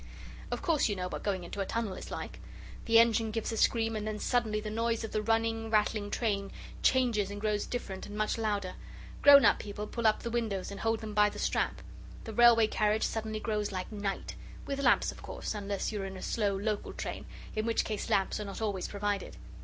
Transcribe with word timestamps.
Of 0.49 0.63
course 0.63 0.89
you 0.89 0.95
know 0.95 1.07
what 1.09 1.21
going 1.21 1.43
into 1.43 1.59
a 1.61 1.65
tunnel 1.67 1.93
is 1.93 2.09
like? 2.09 2.39
The 2.85 2.97
engine 2.97 3.29
gives 3.29 3.51
a 3.51 3.57
scream 3.57 3.95
and 3.95 4.07
then 4.07 4.17
suddenly 4.17 4.59
the 4.59 4.71
noise 4.71 5.03
of 5.03 5.11
the 5.11 5.21
running, 5.21 5.69
rattling 5.69 6.09
train 6.09 6.51
changes 6.81 7.29
and 7.29 7.39
grows 7.39 7.67
different 7.67 8.07
and 8.07 8.17
much 8.17 8.35
louder. 8.39 8.73
Grown 9.21 9.45
up 9.45 9.59
people 9.59 9.85
pull 9.85 10.07
up 10.07 10.23
the 10.23 10.31
windows 10.31 10.71
and 10.71 10.79
hold 10.79 11.01
them 11.01 11.13
by 11.13 11.29
the 11.29 11.37
strap. 11.37 11.83
The 12.23 12.33
railway 12.33 12.65
carriage 12.65 13.03
suddenly 13.05 13.39
grows 13.39 13.71
like 13.71 13.91
night 13.91 14.33
with 14.65 14.79
lamps, 14.81 15.11
of 15.11 15.21
course, 15.21 15.53
unless 15.53 15.91
you 15.91 16.01
are 16.01 16.05
in 16.05 16.17
a 16.17 16.23
slow 16.23 16.57
local 16.57 16.93
train, 16.93 17.25
in 17.55 17.67
which 17.67 17.83
case 17.85 18.09
lamps 18.09 18.39
are 18.39 18.45
not 18.45 18.59
always 18.59 18.87
provided. 18.87 19.37